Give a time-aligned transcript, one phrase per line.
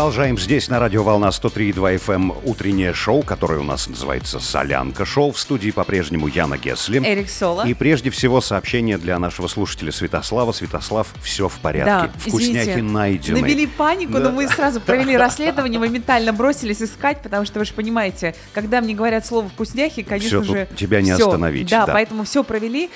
[0.00, 5.04] продолжаем здесь на радио Волна 103.2 FM эм, утреннее шоу, которое у нас называется «Солянка
[5.04, 5.30] шоу».
[5.30, 7.02] В студии по-прежнему Яна Гесли.
[7.04, 7.66] Эрик Соло.
[7.66, 10.52] И прежде всего сообщение для нашего слушателя Святослава.
[10.52, 12.08] Святослав, все в порядке.
[12.14, 13.42] Да, Вкусняхи извините, найдены.
[13.42, 14.20] Навели панику, Да.
[14.20, 18.94] но мы сразу провели расследование, моментально бросились искать, потому что вы же понимаете, когда мне
[18.94, 20.68] говорят слово «вкусняхи», конечно Всё, же...
[20.78, 21.26] тебя не всё.
[21.26, 21.92] остановить, Да, да.
[21.92, 22.88] поэтому все провели,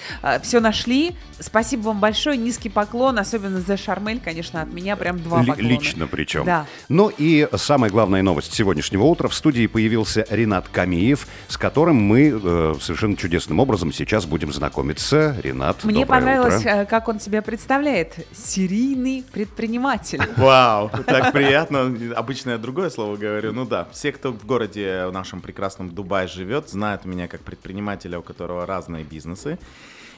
[0.43, 1.15] все нашли.
[1.39, 5.61] Спасибо вам большое, низкий поклон, особенно за Шармель, конечно, от меня прям два поклона.
[5.69, 6.47] Лично причем.
[6.47, 6.65] Да.
[6.95, 9.27] Ну и самая главная новость сегодняшнего утра.
[9.27, 15.35] В студии появился Ренат Камиев, с которым мы э, совершенно чудесным образом сейчас будем знакомиться.
[15.43, 16.69] Ренат, Мне понравилось, утро.
[16.69, 18.25] э, как он себя представляет.
[18.33, 20.23] Серийный предприниматель.
[20.37, 21.93] Вау, так приятно.
[22.15, 23.53] Обычно я другое слово говорю.
[23.53, 28.21] Ну да, все, кто в городе в нашем прекрасном Дубае живет, знают меня как предпринимателя,
[28.21, 29.59] у которого разные бизнесы.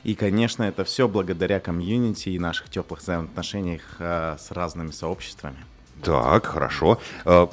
[0.05, 5.57] И, конечно, это все благодаря комьюнити и наших теплых взаимоотношениях э, с разными сообществами.
[6.03, 6.99] Так, хорошо.
[7.25, 7.47] Э,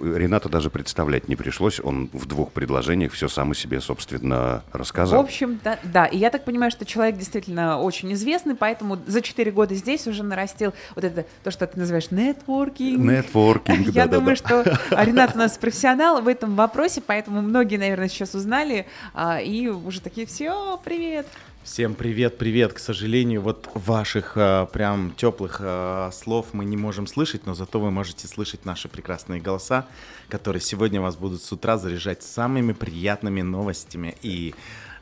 [0.00, 1.80] Рената даже представлять не пришлось.
[1.80, 5.20] Он в двух предложениях все сам о себе, собственно, В рассказал.
[5.20, 6.06] общем, да, да.
[6.06, 10.22] И я так понимаю, что человек действительно очень известный, поэтому за 4 года здесь уже
[10.22, 12.98] нарастил вот это, то, что ты называешь нетворкинг.
[12.98, 14.18] Нетворкинг, Я да-да-да.
[14.18, 19.40] думаю, что Ренат у нас профессионал в этом вопросе, поэтому многие, наверное, сейчас узнали а,
[19.40, 21.26] и уже такие, все, привет.
[21.62, 22.72] Всем привет, привет.
[22.72, 27.78] К сожалению, вот ваших э, прям теплых э, слов мы не можем слышать, но зато
[27.78, 29.86] вы можете слышать наши прекрасные голоса,
[30.30, 34.54] которые сегодня вас будут с утра заряжать самыми приятными новостями и,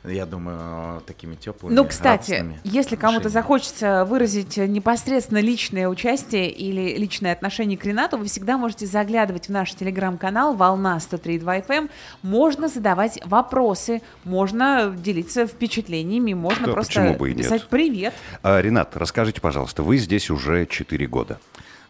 [0.03, 1.75] я думаю, такими теплыми.
[1.75, 8.25] Ну, кстати, если кому-то захочется выразить непосредственно личное участие или личное отношение к Ренату, вы
[8.25, 11.73] всегда можете заглядывать в наш телеграм-канал «Волна 103.2 FM».
[11.79, 11.89] эм».
[12.21, 17.45] Можно задавать вопросы, можно делиться впечатлениями, можно Да, просто бы и нет?
[17.45, 18.13] писать «Привет».
[18.41, 21.39] А, Ренат, расскажите, пожалуйста, вы здесь уже 4 года.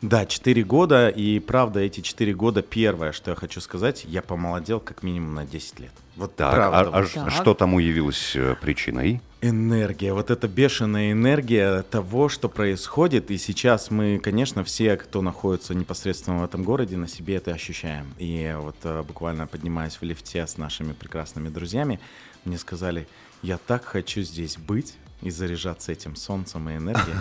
[0.02, 4.80] Да, 4 года, и правда, эти 4 года, первое, что я хочу сказать, я помолодел
[4.80, 5.92] как минимум на 10 лет.
[6.16, 6.78] Вот Так, правда.
[6.80, 7.10] а, а вот.
[7.10, 7.32] ш- Так.
[7.34, 9.22] что тому явилось э, причиной?
[9.42, 15.74] Энергия, вот эта бешеная энергия того, что происходит, и сейчас мы, конечно, все, кто находится
[15.74, 18.14] непосредственно в этом городе, на себе это ощущаем.
[18.18, 22.00] И вот э, буквально поднимаясь в лифте с нашими прекрасными друзьями,
[22.46, 23.06] мне сказали,
[23.42, 27.18] я так хочу здесь быть и заряжаться этим солнцем и энергией.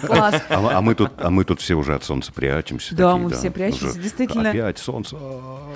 [0.06, 0.42] Класс.
[0.48, 2.94] А, мы- а мы тут, а мы тут все уже от солнца прячемся.
[2.94, 4.50] Да, мы все прячемся, действительно.
[4.50, 5.16] Опять солнце.
[5.18, 5.74] а.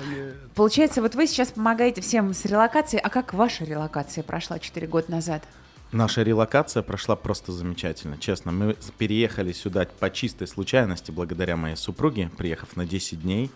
[0.55, 3.01] Получается, вот вы сейчас помогаете всем с релокацией.
[3.01, 5.43] А как ваша релокация прошла 4 года назад?
[5.91, 8.53] Наша релокация прошла просто замечательно, честно.
[8.53, 13.51] Мы переехали сюда по чистой случайности, благодаря моей супруге, приехав на 10 дней,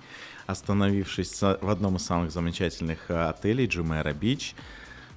[0.45, 4.53] остановившись в одном из самых замечательных э, отелей, Джумэра Бич.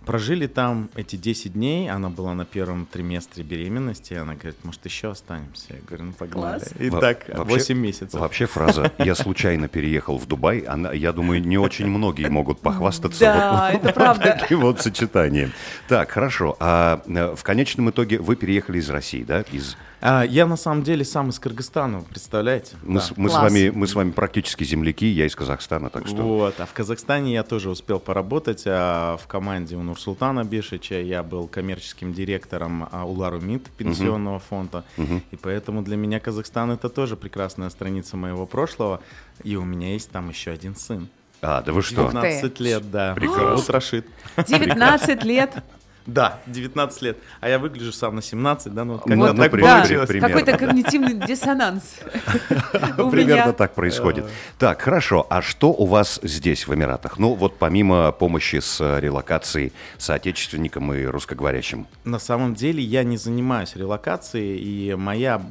[0.08, 5.10] Прожили там эти 10 дней, она была на первом триместре беременности, она говорит, может, еще
[5.10, 5.74] останемся?
[5.74, 6.60] Я говорю, ну погнали.
[6.60, 6.72] Класс.
[6.78, 8.18] И Во- так, вообще- 8 месяцев.
[8.18, 13.20] Вообще фраза «я случайно переехал в Дубай», она, я думаю, не очень многие могут похвастаться
[13.20, 14.38] Да, вот, это правда.
[14.40, 15.52] таким вот сочетанием.
[15.88, 16.56] Так, хорошо.
[16.58, 19.42] А э, в конечном итоге вы переехали из России, да?
[19.52, 19.76] Из...
[20.00, 22.76] А, я на самом деле сам из Кыргызстана, представляете?
[22.82, 23.00] Мы, Да.
[23.00, 26.22] с, мы с вами, мы с вами практически земляки, я из Казахстана, так что...
[26.22, 31.00] Вот, а в Казахстане я тоже успел поработать а, в команде у Нурсултана Бешича.
[31.00, 34.84] Я был коммерческим директором а, Улару Мид пенсионного фонда.
[34.96, 39.00] И поэтому для меня Казахстан это тоже прекрасная страница моего прошлого.
[39.42, 41.08] И у меня есть там еще один сын.
[41.40, 42.06] А, да вы что?
[42.08, 43.14] 19 лет, да.
[43.14, 43.72] Прекрасно.
[43.72, 44.06] Рашид.
[44.36, 45.62] 19 лет.
[46.08, 47.18] Да, 19 лет.
[47.40, 48.84] А я выгляжу сам на 17, да?
[48.86, 49.60] Ну, вот Ну, как-то ну, так при-
[50.20, 51.96] Да, какой-то когнитивный диссонанс.
[53.10, 54.24] Примерно так происходит.
[54.58, 55.26] Так, хорошо.
[55.28, 57.18] А что у вас здесь, в Эмиратах?
[57.18, 61.86] Ну, вот помимо помощи с э, релокацией соотечественникам и русскоговорящим.
[62.04, 65.42] На самом деле я не занимаюсь релокацией, и моя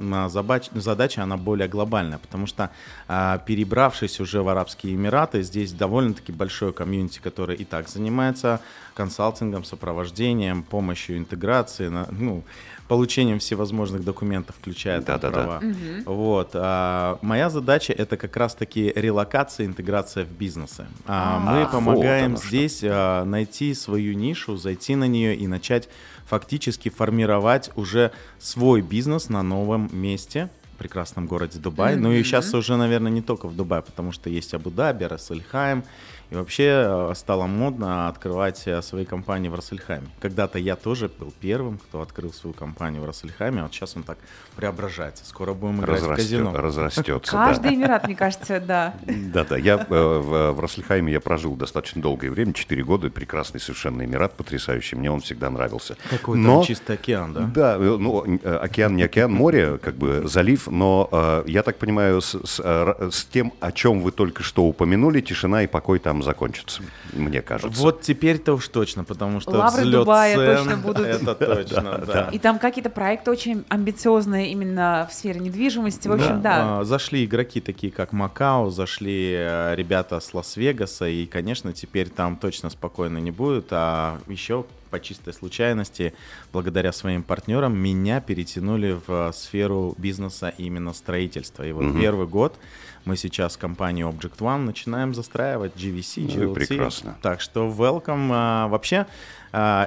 [0.74, 2.72] задача, она более глобальная, потому что
[3.08, 8.60] а, перебравшись уже в Арабские Эмираты, здесь довольно-таки большое комьюнити, которое и так занимается
[8.98, 12.44] консалтингом, сопровождением, помощью интеграции, на- ну,
[12.88, 15.44] получением всевозможных документов, включая там Да-да-да.
[15.44, 15.62] права.
[16.06, 16.52] Вот.
[16.54, 20.86] а, моя задача это как раз-таки релокация, интеграция в бизнесы.
[21.06, 25.90] А, мы Ах, помогаем вот здесь а, найти свою нишу, зайти на нее и начать
[26.26, 31.96] фактически формировать уже свой бизнес на новом месте прекрасном городе Дубай.
[31.96, 35.84] Ну и сейчас уже, наверное, не только в Дубае, потому что есть Абу-Даби, Рассельхайм.
[36.30, 40.08] И вообще э, стало модно открывать э, свои компании в Рассельхайме.
[40.20, 44.04] Когда-то я тоже был первым, кто открыл свою компанию в Рассельхайме, а вот сейчас он
[44.04, 44.18] так
[44.58, 45.26] преображается.
[45.26, 46.54] Скоро будем играть в Разрастет- казино.
[46.54, 47.32] разрастется.
[47.32, 48.96] Каждый Эмират, мне кажется, да.
[49.06, 54.04] Да-да, я э, в, в Рослихайме я прожил достаточно долгое время, 4 года, прекрасный совершенно
[54.04, 55.96] Эмират, потрясающий, мне он всегда нравился.
[56.10, 57.42] Какой там чистый океан, да?
[57.56, 62.60] Да, ну, океан не океан, море, как бы залив но я так понимаю, с, с,
[63.12, 66.82] с тем, о чем вы только что упомянули, тишина и покой там закончатся,
[67.14, 67.82] мне кажется.
[67.82, 71.06] Вот теперь-то уж точно, потому что Лавры взлет Дубая цен, точно будут.
[71.06, 72.30] Это точно, да.
[72.32, 76.08] И там какие-то проекты очень амбициозные именно в сфере недвижимости.
[76.08, 76.80] В общем, да.
[76.80, 82.38] А, Зашли игроки такие, как Макао, зашли э, ребята с Лас-Вегаса, и, конечно, теперь там
[82.38, 86.14] точно спокойно не будет, а еще по чистой случайности,
[86.54, 91.64] благодаря своим партнерам, меня перетянули в сферу бизнеса именно строительства.
[91.64, 92.00] И вот Мгм.
[92.00, 92.56] первый год
[93.08, 96.54] мы сейчас с компанией Object One начинаем застраивать GVC, Ну GLC.
[96.54, 97.16] прекрасно.
[97.22, 98.30] Так что welcome.
[98.34, 99.06] А, Вообще,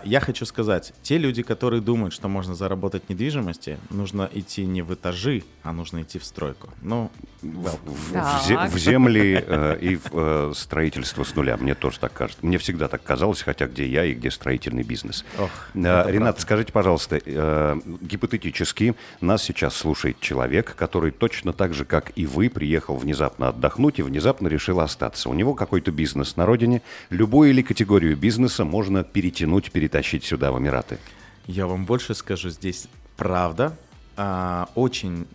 [0.04, 4.82] я хочу сказать, те люди, которые думают, что можно заработать в недвижимости, нужно идти не
[4.82, 6.68] в этажи, а нужно идти в стройку.
[6.82, 7.10] Ну.
[7.42, 8.14] В, в
[8.46, 11.56] зе- в земли э, и в э, строительство с нуля.
[11.56, 12.44] Мне тоже так кажется.
[12.44, 15.24] Мне всегда так казалось, хотя где я и где строительный бизнес.
[15.38, 15.78] Ох, Э,
[16.10, 16.40] Ренат, правда.
[16.40, 22.48] скажите, пожалуйста, э, гипотетически нас сейчас слушает человек, который точно так же, как и вы,
[22.50, 25.28] приехал внезапно отдохнуть и внезапно решил остаться.
[25.28, 26.82] У него какой-то бизнес на родине.
[27.10, 30.98] Любую или категорию бизнеса можно перетянуть, перетащить сюда, в Эмираты.
[31.46, 33.76] Я вам больше скажу, здесь правда.
[34.16, 35.26] а, очень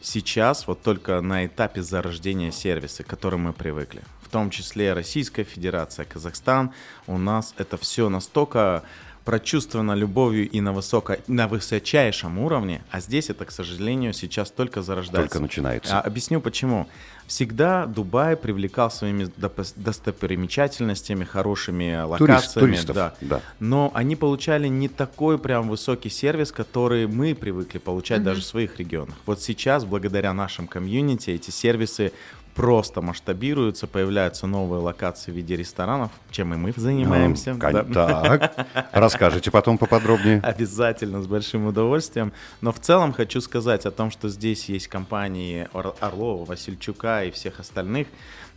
[0.00, 5.44] сейчас, вот только на этапе зарождения сервиса, к которым мы привыкли, в том числе Российская
[5.44, 6.72] Федерация, Казахстан,
[7.06, 8.82] у нас это все настолько
[9.24, 14.80] прочувствовано любовью и на, высоко, на высочайшем уровне, а здесь это, к сожалению, сейчас только
[14.80, 15.28] зарождается.
[15.28, 15.98] Только начинается.
[15.98, 16.88] А, объясню почему.
[17.28, 19.28] Всегда Дубай привлекал своими
[19.76, 22.66] достопримечательностями, хорошими локациями.
[22.66, 23.14] туристов, да.
[23.20, 23.40] да.
[23.60, 28.78] Но они получали не такой прям высокий сервис, который мы привыкли получать даже в своих
[28.78, 29.14] регионах.
[29.26, 32.12] Вот сейчас, благодаря нашим комьюнити, эти сервисы
[32.58, 37.54] просто масштабируются, появляются новые локации в виде ресторанов, чем и мы занимаемся.
[37.54, 37.84] Ну, да.
[37.84, 40.40] Так, расскажите потом поподробнее.
[40.42, 42.32] Обязательно, с большим удовольствием.
[42.60, 47.30] Но в целом хочу сказать о том, что здесь есть компании Ор- Орлова, Васильчука и
[47.30, 48.08] всех остальных.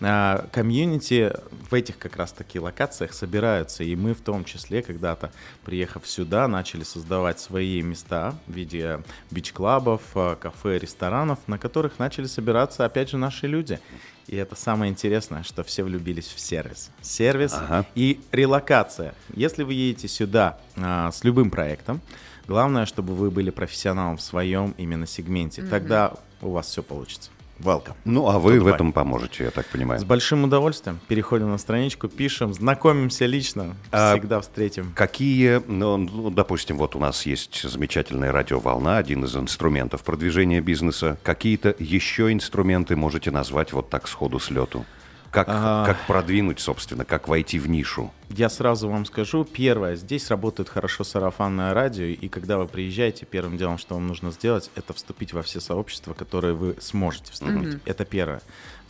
[0.03, 1.31] А, Community
[1.69, 3.83] в этих как раз таки локациях собираются.
[3.83, 5.31] И мы в том числе когда-то,
[5.63, 11.99] приехав сюда, начали создавать свои места в виде beach-club ов, а, кафе, ресторанов, на которых
[11.99, 13.79] начали собираться, опять же, наши люди.
[14.27, 16.91] И это самое интересное, что все влюбились в сервис.
[17.01, 17.85] Сервис Ага.
[17.95, 19.13] и релокация.
[19.33, 22.01] Если вы едете сюда а, с любым проектом,
[22.47, 25.63] главное, чтобы вы были профессионалом в своем именно сегменте.
[25.63, 27.29] Тогда у вас все получится.
[27.61, 27.93] Welcome.
[28.05, 29.99] Ну, а вы в этом поможете, я так понимаю.
[29.99, 30.99] С большим удовольствием.
[31.07, 33.75] Переходим на страничку, пишем, знакомимся лично.
[33.91, 34.91] А, Всегда встретим.
[34.95, 41.17] Какие, ну, ну, допустим, вот у нас есть замечательная радиоволна, один из инструментов продвижения бизнеса.
[41.23, 44.85] Какие-то еще инструменты можете назвать вот так сходу с лету?
[45.31, 45.85] Как, А.
[45.85, 48.11] как продвинуть, собственно, как войти в нишу?
[48.29, 53.57] Я сразу вам скажу, первое, здесь работает хорошо сарафанное радио, и когда вы приезжаете, первым
[53.57, 57.79] делом, что вам нужно сделать, это вступить во все сообщества, которые вы сможете вступить.
[57.85, 58.41] Это первое.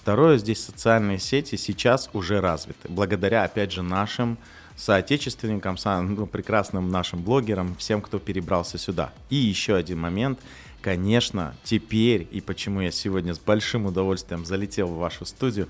[0.01, 4.39] Второе, здесь социальные сети сейчас уже развиты, благодаря, опять же, нашим
[4.75, 9.13] соотечественникам, ну, прекрасным нашим блогерам, всем, кто перебрался сюда.
[9.29, 10.39] И еще один момент,
[10.81, 15.67] конечно, теперь, и почему я сегодня с большим удовольствием залетел в вашу студию,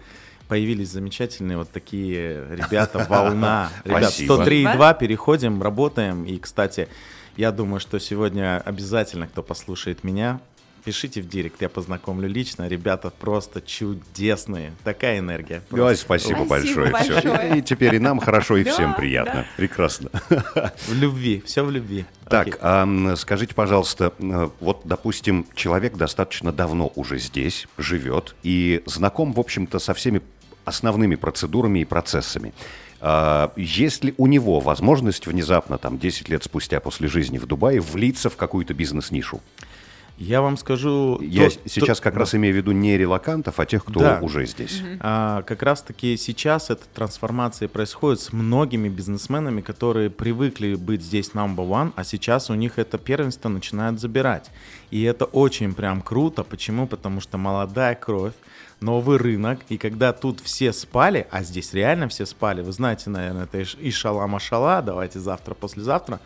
[0.52, 3.70] появились замечательные вот такие ребята, волна.
[3.86, 4.44] Ребят, Спасибо.
[4.44, 6.26] 103,2, переходим, работаем.
[6.26, 6.90] И, кстати,
[7.38, 10.42] я думаю, что сегодня обязательно, кто послушает меня,
[10.84, 12.68] пишите в директ, я познакомлю лично.
[12.68, 14.74] Ребята просто чудесные.
[14.84, 15.62] Такая энергия.
[15.72, 16.04] Ой, Просто.
[16.04, 16.92] спасибо, Спасибо большое.
[16.92, 17.60] большое.
[17.60, 19.46] И теперь и нам хорошо, и Да, всем приятно.
[19.56, 20.10] Прекрасно.
[20.88, 22.04] В любви, все в любви.
[22.28, 22.60] Так, Окей.
[22.62, 29.40] а, скажите, пожалуйста, э, вот, допустим, человек достаточно давно уже здесь живет и знаком, в
[29.40, 30.22] общем-то, со всеми
[30.66, 32.54] основными процедурами и процессами.
[33.00, 37.80] А, Есть ли у него возможность внезапно, там, 10 лет спустя после жизни в Дубае,
[37.82, 39.42] влиться в какую-то бизнес-нишу?
[40.24, 41.20] Я вам скажу...
[41.20, 44.20] Я то- сейчас то- как раз имею в виду не релакантов, а тех, кто Да.
[44.22, 44.82] уже здесь.
[45.00, 51.68] А, как раз-таки сейчас эта трансформация происходит с многими бизнесменами, которые привыкли быть здесь number
[51.68, 54.52] one, а сейчас у них это первенство начинают забирать.
[54.92, 56.44] И это очень прям круто.
[56.44, 56.86] Почему?
[56.86, 58.34] Потому что молодая кровь,
[58.80, 63.46] новый рынок, и когда тут все спали, а здесь реально все спали, вы знаете, наверное,
[63.46, 66.20] это и шала-машала, давайте завтра, послезавтра,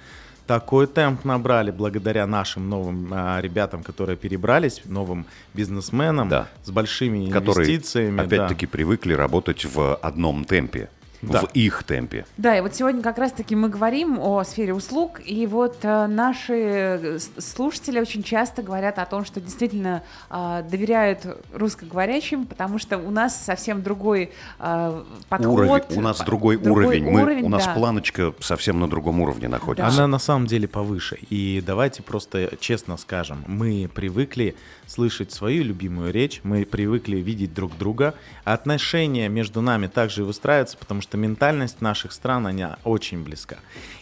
[0.47, 6.47] такой темп набрали благодаря нашим новым а, ребятам, которые перебрались, новым бизнесменам Да.
[6.63, 8.17] с большими Которые, инвестициями.
[8.17, 8.23] да.
[8.23, 10.89] опять-таки, привыкли работать в одном темпе.
[11.31, 11.41] Да.
[11.41, 12.25] в их темпе.
[12.37, 16.53] Да, и вот сегодня как раз-таки мы говорим о сфере услуг, и вот э, наши
[16.53, 23.11] э, слушатели очень часто говорят о том, что действительно э, доверяют русскоговорящим, потому что у
[23.11, 25.53] нас совсем другой э, подход.
[25.53, 25.97] Уровень.
[25.97, 27.09] У нас по- другой, уровень.
[27.09, 27.73] Мы, у нас да.
[27.73, 29.87] планочка совсем на другом уровне находится.
[29.87, 31.17] Она на самом деле повыше.
[31.29, 34.55] И давайте просто честно скажем, мы привыкли
[34.87, 38.15] слышать свою любимую речь, мы привыкли видеть друг друга.
[38.43, 43.57] Отношения между нами также и выстраиваются, потому что ментальность наших стран, она очень близка.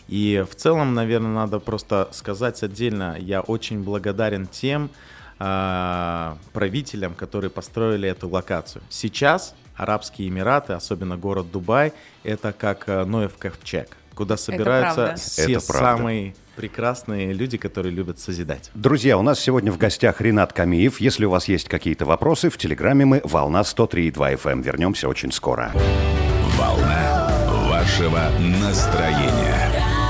[0.08, 4.89] И в целом, наверное, надо просто сказать отдельно, я очень благодарен тем
[5.39, 8.84] а, правителям, которые построили эту локацию.
[8.89, 11.93] Сейчас Арабские Эмираты, особенно город Дубай,
[12.24, 18.70] это как э, Ноев ковчег, куда собираются все самые прекрасные люди, которые любят созидать.
[18.75, 21.01] Друзья, у нас сегодня в гостях Ренат Камиев.
[21.01, 24.62] Если у вас есть какие-то вопросы, в Телеграме мы «Волна 103,2 FM».
[24.62, 25.72] Вернемся очень скоро.
[26.57, 27.29] Волна
[27.69, 30.02] вашего настроения.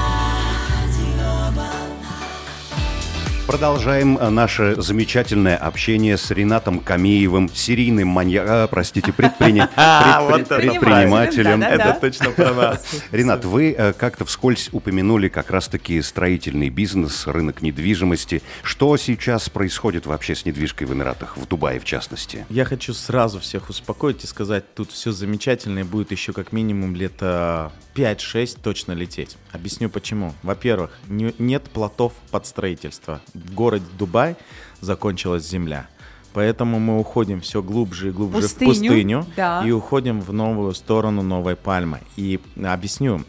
[3.45, 9.13] Продолжаем э, наше замечательное общение с Ренатом Камиевым, серийным маньяком, простите,
[9.75, 11.61] А, предпринимателем.
[11.61, 12.85] Это точно про нас.
[13.11, 18.41] Ренат, вы э, как-то вскользь упомянули как раз-таки строительный бизнес, рынок недвижимости.
[18.63, 22.45] Что сейчас происходит вообще с недвижкой в Эмиратах, в Дубае в частности?
[22.49, 26.95] Я хочу сразу всех успокоить и сказать, тут все замечательно и будет еще как минимум
[26.95, 29.37] лет э, 5-6 точно лететь.
[29.51, 30.33] Объясню почему.
[30.43, 33.21] Во-первых, не- нет плотов под строительство.
[33.33, 34.35] В городе Дубай
[34.81, 35.87] закончилась земля.
[36.33, 39.63] Поэтому мы уходим все глубже и глубже Пустыню, в пустыню да.
[39.65, 41.99] и уходим в новую сторону новой пальмы.
[42.15, 43.23] И объясню,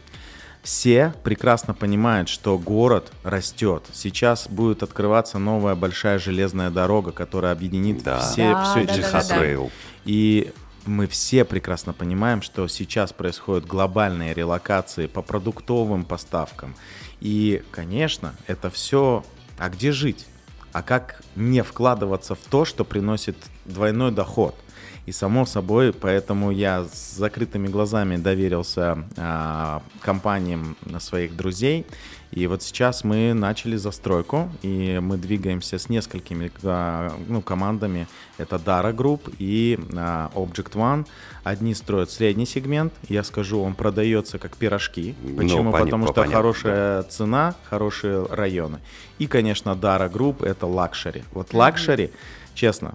[0.63, 3.85] все прекрасно понимают, что город растет.
[3.93, 8.21] Сейчас будет открываться новая большая железная дорога, которая объединит Да.
[8.21, 9.43] все, Да, все да, эти да, да.
[9.43, 9.71] Рейл.
[10.07, 10.53] и
[10.87, 16.75] мы все прекрасно понимаем, что сейчас происходят глобальные релокации по продуктовым поставкам.
[17.21, 19.25] И, конечно, это все...
[19.59, 20.27] А где жить?
[20.73, 24.55] А как не вкладываться в то, что приносит двойной доход?
[25.07, 31.85] И само собой, поэтому я с закрытыми глазами доверился а, компаниям своих друзей.
[32.31, 38.09] И вот сейчас мы начали застройку, и мы двигаемся с несколькими а, ну, командами.
[38.39, 41.07] Это Dara Group и а, Object One.
[41.45, 45.15] Одни строят средний сегмент, я скажу, он продается как пирожки.
[45.23, 45.71] Ну, Почему?
[45.71, 48.81] пони- Потому что понятно, хорошая цена, хорошие районы.
[49.19, 51.25] И, конечно, Dara Group это luxury.
[51.33, 52.11] Вот luxury,
[52.55, 52.95] честно,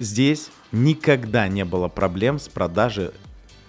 [0.00, 3.10] здесь никогда не было проблем с продажей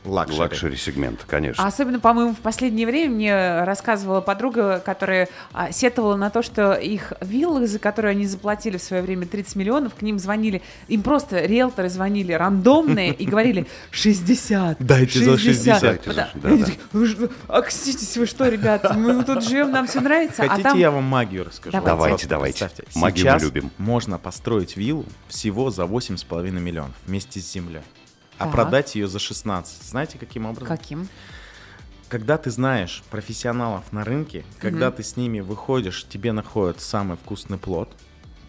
[0.05, 0.39] luxury.
[0.39, 1.63] Luxury сегмент, конечно.
[1.63, 6.73] А особенно, по-моему, в последнее время мне рассказывала подруга, которая а, сетовала на то, что
[6.73, 11.03] их виллы, за которые они заплатили в свое время 30 миллионов, к ним звонили, им
[11.03, 14.77] просто риэлторы звонили рандомные и говорили 60.
[14.79, 15.81] Дайте за 60.
[15.81, 16.29] Дайте за- Да.
[16.35, 16.65] да, И они да.
[16.65, 20.47] такие, «Вы ж- Окститесь вы что, ребят, мы тут живем, нам все нравится.
[20.47, 20.79] Хотите, а там...
[20.79, 21.77] я вам магию расскажу?
[21.83, 22.27] Давайте.
[22.27, 22.85] Давайте, давайте.
[22.95, 23.71] Магию мы любим.
[23.77, 27.81] можно построить виллу всего за 8,5 миллионов вместе с землей.
[28.41, 28.53] А Так.
[28.53, 29.83] продать ее за 16.
[29.83, 30.67] Знаете, каким образом?
[30.67, 31.07] Каким?
[32.09, 37.57] Когда ты знаешь профессионалов на рынке, когда ты с ними выходишь, тебе находят самый вкусный
[37.57, 37.89] плод.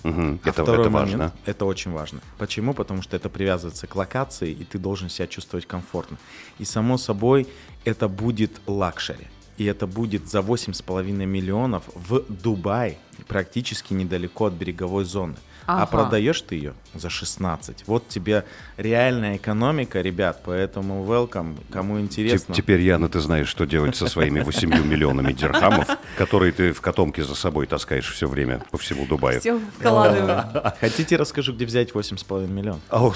[0.03, 0.41] Мгм.
[0.43, 1.33] А Это, второй это момент, важно.
[1.47, 2.21] это очень важно.
[2.39, 2.75] Почему?
[2.75, 6.17] Потому что это привязывается к локации, и ты должен себя чувствовать комфортно.
[6.59, 7.47] И само собой,
[7.85, 9.29] это будет luxury.
[9.59, 12.97] И это будет за 8,5 миллионов в Дубае,
[13.29, 15.35] практически недалеко от береговой зоны.
[15.65, 15.87] А Ага.
[15.87, 17.85] продаешь ты ее за 16.
[17.87, 18.45] Вот тебе
[18.77, 22.53] реальная экономика, ребят, поэтому welcome, кому интересно.
[22.53, 25.87] Теперь, Яна, ты знаешь, что делать со своими 8 миллионами дирхамов,
[26.19, 29.39] которые ты в котомке за собой таскаешь все время по всему Дубаю.
[29.39, 30.43] Все вкладываю.
[30.81, 32.81] Хотите, расскажу, где взять 8,5 миллионов?
[32.91, 33.11] О,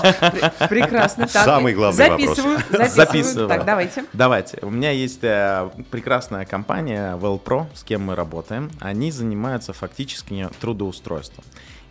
[0.00, 1.26] пр- прекрасно.
[1.28, 2.58] Так, Самый главный Записываю.
[2.88, 3.48] Записываю.
[3.48, 4.06] Так, давайте.
[4.14, 4.58] Давайте.
[4.62, 8.70] У меня есть э, прекрасная компания WellPro, с кем мы работаем.
[8.80, 9.31] Они занимаются
[9.72, 11.44] фактически трудоустройством.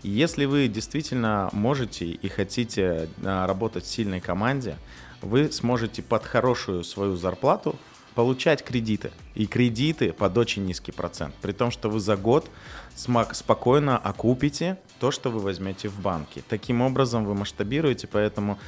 [0.04, 4.78] И если вы действительно можете и хотите э, работать в сильной команде,
[5.22, 7.76] вы сможете под хорошую свою зарплату
[8.16, 9.12] получать кредиты.
[9.36, 11.34] И кредиты под очень низкий процент.
[11.42, 12.50] При том, что вы за год
[12.96, 16.44] спокойно окупите то, что вы возьмете в банке.
[16.50, 18.60] Таким образом вы масштабируете, поэтому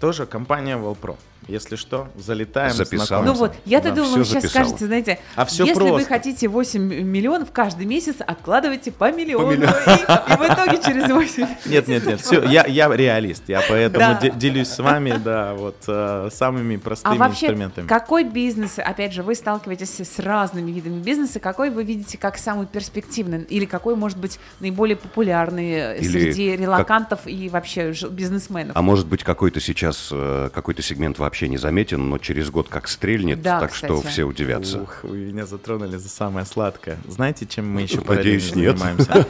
[0.00, 1.16] тоже компания WellPro.
[1.48, 3.22] Если что, залетаем, Записал.
[3.22, 4.64] Ну вот, я-то Да, думала, всё вы сейчас записал.
[4.64, 6.08] скажете, знаете, А всё если вы просто.
[6.08, 9.52] хотите 8 миллионов каждый месяц, откладывайте по миллиону.
[9.52, 13.98] И, и в итоге через 8 Нет, нет, нет, все, я, я реалист, я поэтому
[13.98, 14.18] Да.
[14.20, 17.86] де- делюсь с вами, да, вот э, самыми А простыми вообще, инструментами.
[17.86, 22.66] какой бизнес, опять же, вы сталкиваетесь с разными видами бизнеса, какой вы видите как самый
[22.66, 28.76] перспективный, или какой, может быть, наиболее популярный э, Или среди как- релакантов и вообще бизнесменов?
[28.76, 32.68] А может быть, какой-то сейчас, э, какой-то сегмент вообще вообще не заметен, но через год
[32.70, 33.92] как стрельнет, Да, так кстати.
[33.92, 34.80] что все удивятся.
[34.80, 36.96] Ух, вы меня затронули за самое сладкое.
[37.06, 38.78] Знаете, чем мы еще Надеюсь, нет.
[38.78, 39.26] занимаемся?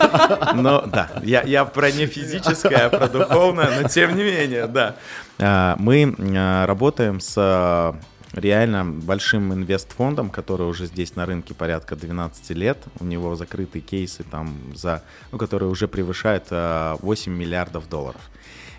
[0.54, 4.94] Но да, я, я про не физическое, а про духовное, но тем не менее, да.
[5.40, 7.96] А, Мы а, работаем с а,
[8.34, 12.78] реально большим инвестфондом, который уже здесь на рынке порядка 12 лет.
[13.00, 18.20] У него закрытые кейсы там за, ну, которые уже превышают а, 8 миллиардов долларов.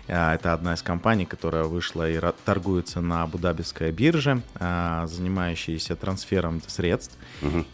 [0.08, 6.62] А, Это одна из компаний, которая вышла и торгуется на Абу-Дабиской бирже, а, занимающаяся трансфером
[6.66, 7.16] средств.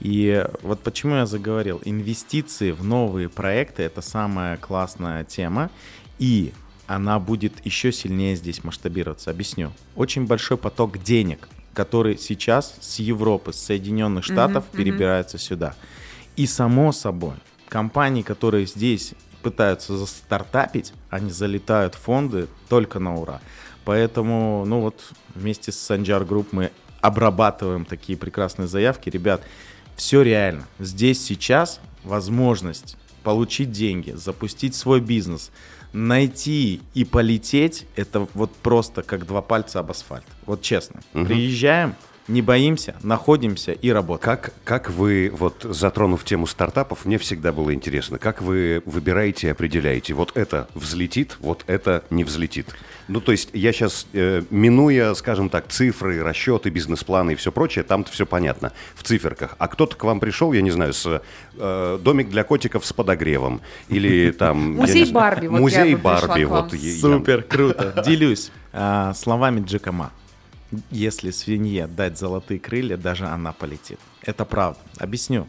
[0.00, 1.80] И вот почему я заговорил.
[1.84, 5.70] Инвестиции в новые проекты– это самая классная тема.
[6.18, 6.52] И
[6.86, 9.30] она будет еще сильнее здесь масштабироваться.
[9.30, 9.72] Объясню.
[9.96, 15.74] Очень большой поток денег, который сейчас с Европы, с Соединенных Штатов перебирается сюда.
[16.36, 17.34] И само собой,
[17.68, 19.14] компании, которые здесь
[19.44, 23.40] пытаются застартапить, они залетают в фонды только на ура.
[23.84, 26.72] Поэтому, ну вот, вместе с Санджар Групп мы
[27.02, 29.10] обрабатываем такие прекрасные заявки.
[29.10, 29.42] Ребят,
[29.94, 30.66] все реально.
[30.78, 35.50] Здесь сейчас возможность получить деньги, запустить свой бизнес,
[35.92, 40.24] найти и полететь, это вот просто как два пальца об асфальт.
[40.46, 41.02] Вот честно.
[41.12, 41.94] Приезжаем,
[42.28, 44.36] не боимся, находимся и работаем.
[44.36, 49.50] Как, как вы, вот затронув тему стартапов, мне всегда было интересно, как вы выбираете и
[49.50, 52.74] определяете, вот это взлетит, вот это не взлетит.
[53.08, 58.10] Ну, то есть я сейчас, минуя, скажем так, цифры, расчеты, бизнес-планы и все прочее, там-то
[58.10, 59.56] все понятно, в циферках.
[59.58, 61.22] А кто-то к вам пришел, я не знаю, с
[61.56, 64.76] э, домик для котиков с подогревом, или там...
[64.76, 66.72] Музей Барби, Музей Барби, вот.
[66.72, 68.02] Супер, круто.
[68.06, 70.10] Делюсь а, словами Джекома.
[70.90, 73.98] Если свинье дать золотые крылья, даже она полетит.
[74.22, 74.80] Это правда.
[74.98, 75.46] Объясню.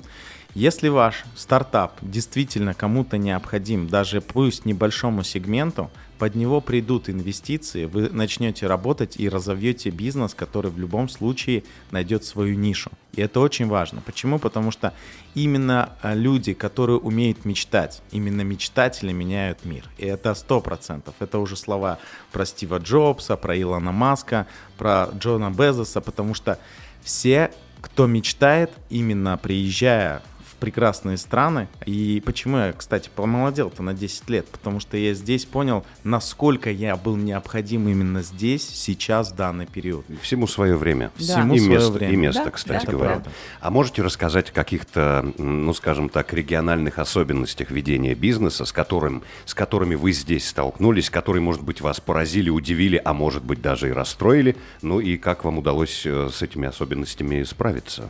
[0.53, 8.09] Если ваш стартап действительно кому-то необходим, даже пусть небольшому сегменту, под него придут инвестиции, вы
[8.09, 12.91] начнете работать и разовьете бизнес, который в любом случае найдет свою нишу.
[13.13, 14.01] И это очень важно.
[14.01, 14.39] Почему?
[14.39, 14.93] Потому что
[15.33, 19.89] именно а, люди, которые умеют мечтать, именно мечтатели меняют мир.
[19.97, 21.15] И это сто процентов.
[21.19, 21.99] Это уже слова
[22.31, 26.59] про Стива Джобса, про Илона Маска, про Джона Безоса, потому что
[27.03, 30.21] все, кто мечтает, именно приезжая
[30.55, 31.67] в прекрасные страны.
[31.85, 34.47] И почему я, кстати, помолодел-то на 10 лет?
[34.47, 40.05] Потому что я здесь понял, насколько я был необходим именно здесь, сейчас, в данный период.
[40.21, 41.11] Всему свое время.
[41.17, 41.23] Да.
[41.23, 42.13] Всему и свое место, время.
[42.13, 42.91] И место, Да, кстати да.
[42.91, 43.11] говоря.
[43.13, 43.31] Правда.
[43.59, 49.53] А можете рассказать о каких-то, ну, скажем так, региональных особенностях ведения бизнеса, с, которым, с
[49.53, 53.91] которыми вы здесь столкнулись, которые, может быть, вас поразили, удивили, а может быть, даже и
[53.91, 54.55] расстроили?
[54.81, 58.09] Ну и как вам удалось э, с этими особенностями справиться?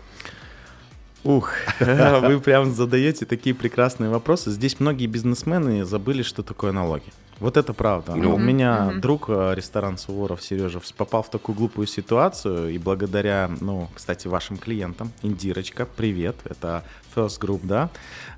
[1.25, 4.51] Ух, вы прям задаете такие прекрасные вопросы.
[4.51, 7.11] Здесь многие бизнесмены забыли, что такое налоги.
[7.39, 8.15] Вот это правда.
[8.15, 8.35] Ну.
[8.35, 13.89] У меня друг, э, ресторан Суворов Сережа, попал в такую глупую ситуацию, и благодаря, ну,
[13.93, 16.83] кстати, вашим клиентам, Индирочка, привет, это
[17.13, 17.89] First Group, да,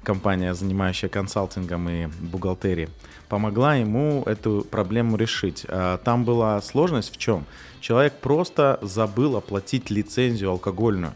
[0.01, 2.89] компания, занимающая консалтингом и бухгалтерией,
[3.29, 5.65] помогла ему эту проблему решить.
[5.67, 7.45] А, Там была сложность в чем?
[7.81, 11.13] Человек просто забыл оплатить лицензию алкогольную.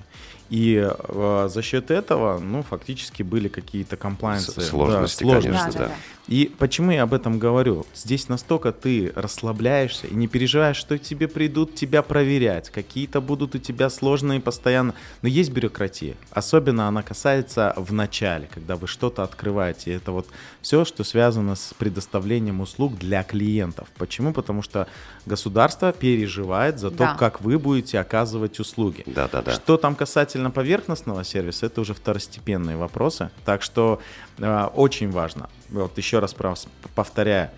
[0.52, 4.60] И э, за счет этого, ну, фактически были какие-то комплайенсы.
[4.60, 5.78] Сложности, да, конечно, сложности.
[5.78, 5.84] да.
[5.86, 5.96] Да-да-да.
[6.28, 7.86] И почему я об этом говорю?
[7.96, 13.56] Здесь настолько ты расслабляешься и не переживаешь, что к тебе придут тебя проверять, какие-то будут
[13.56, 14.94] у тебя сложные постоянно.
[15.22, 16.16] Но есть бюрократия.
[16.32, 19.94] Особенно она касается в начале, когда вы что-то открываете.
[19.94, 20.28] Это вот
[20.62, 23.88] все, что связано с предоставлением услуг для клиентов.
[23.98, 24.32] Почему?
[24.34, 24.88] Потому что
[25.26, 27.16] государство переживает за то, Да.
[27.16, 29.04] как вы будете оказывать услуги.
[29.06, 29.54] Да-да-да.
[29.54, 33.30] Что там касательно поверхностного сервиса, это уже второстепенные вопросы.
[33.46, 34.02] Так что
[34.38, 36.36] э, очень важно, вот еще раз
[36.96, 37.52] повторяю,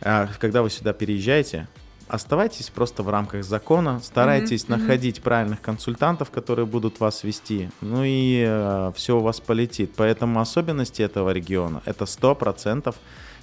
[0.00, 1.68] э, когда вы сюда переезжаете,
[2.08, 8.90] оставайтесь просто в рамках закона, старайтесь находить правильных консультантов, которые будут вас вести, ну и
[8.96, 9.92] все у вас полетит.
[9.96, 12.94] Поэтому особенности этого региона это 100%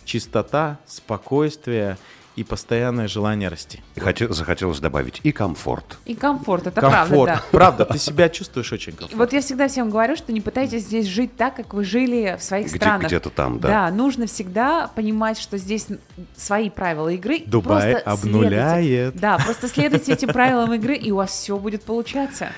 [0.05, 1.97] чистота, спокойствие
[2.35, 3.81] и постоянное желание расти.
[3.95, 5.97] И хоте- захотелось добавить и комфорт.
[6.05, 7.09] И комфорт, это Комфорт.
[7.09, 7.43] правда, да.
[7.51, 9.17] Правда, ты себя чувствуешь очень И комфортно.
[9.17, 12.43] Вот я всегда всем говорю, что не пытайтесь здесь жить так, как вы жили в
[12.43, 13.07] своих Где- странах.
[13.07, 13.67] где-то там, да.
[13.67, 15.87] Да, нужно всегда понимать, что здесь
[16.35, 17.43] свои правила игры.
[17.45, 18.85] Дубай Просто обнуляет.
[18.85, 19.19] следуйте.
[19.19, 22.49] Да, просто следуйте этим правилам игры, и у вас все будет получаться.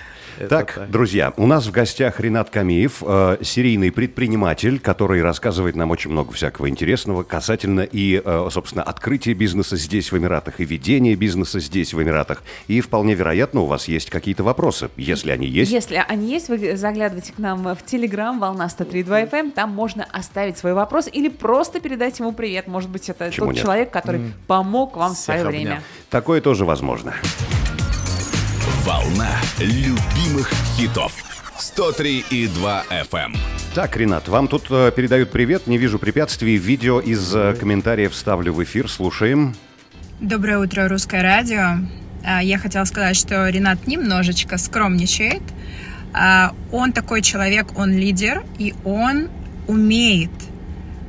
[0.50, 0.90] Так, так.
[0.90, 6.34] друзья, у нас в гостях Ренат Камиев, э, серийный предприниматель, который рассказывает нам очень много
[6.34, 11.94] всякого интересного касательно и, э, собственно, открытия бизнеса здесь, в Эмиратах, и ведения бизнеса здесь,
[11.94, 12.44] в Эмиратах.
[12.68, 14.90] И вполне вероятно, у вас есть какие-то вопросы.
[14.98, 19.52] Если они есть, Если они есть, вы заглядывайте к нам в Телеграм, волна 103.2 FM,
[19.52, 22.68] там можно оставить свой вопрос или просто передать ему привет.
[22.68, 23.64] Может быть, это Почему тот нет?
[23.64, 25.52] человек, который помог вам в Всех свое обнял.
[25.52, 25.82] время.
[26.10, 27.14] такое тоже возможно.
[28.86, 31.14] Волна любимых хитов.
[31.58, 33.38] 103,2 FM.
[33.74, 35.68] Так, Ренат, вам тут э, передают привет.
[35.68, 36.58] Не вижу препятствий.
[36.58, 38.90] Видео из э, комментариев ставлю в эфир.
[38.90, 39.56] Слушаем.
[40.20, 41.78] Доброе утро, Русское радио.
[42.26, 45.44] А, Я хотела сказать, что Ренат немножечко скромничает.
[46.14, 49.30] А, Он такой человек, он лидер, и он
[49.68, 50.32] умеет